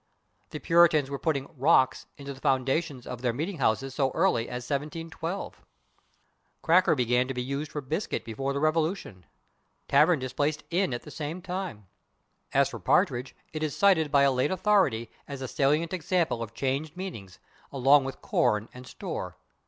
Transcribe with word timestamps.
The 0.49 0.57
Puritans 0.57 1.11
were 1.11 1.19
putting 1.19 1.47
/rocks/ 1.49 2.07
into 2.17 2.33
the 2.33 2.41
foundations 2.41 3.05
of 3.05 3.21
their 3.21 3.33
meeting 3.33 3.59
houses 3.59 3.93
so 3.93 4.09
early 4.15 4.49
as 4.49 4.67
1712. 4.67 5.61
/Cracker/ 6.63 6.97
began 6.97 7.27
to 7.27 7.35
be 7.35 7.43
used 7.43 7.71
for 7.71 7.83
/biscuit/ 7.83 8.23
before 8.25 8.51
the 8.51 8.59
Revolution. 8.59 9.27
/Tavern/ 9.87 10.17
displaced 10.19 10.67
/inn/ 10.71 10.95
at 10.95 11.03
the 11.03 11.11
same 11.11 11.39
time. 11.39 11.85
As 12.51 12.69
for 12.69 12.79
/partridge/, 12.79 13.33
it 13.53 13.61
is 13.61 13.77
cited 13.77 14.11
by 14.11 14.23
a 14.23 14.31
late 14.31 14.49
authority 14.49 15.11
as 15.27 15.39
a 15.43 15.47
salient 15.47 15.93
example 15.93 16.41
of 16.41 16.55
changed 16.55 16.97
meaning, 16.97 17.29
along 17.71 18.03
with 18.03 18.23
/corn/ 18.23 18.69
and 18.73 18.85
/store 18.85 19.35